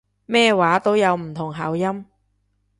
[0.25, 2.05] 咩話都有唔同口音